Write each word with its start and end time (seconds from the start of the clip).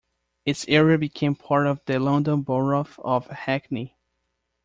Its 0.47 0.67
area 0.67 0.97
became 0.97 1.35
part 1.35 1.67
of 1.67 1.79
the 1.85 1.99
London 1.99 2.41
Borough 2.41 2.87
of 3.05 3.27
Hackney. 3.27 3.95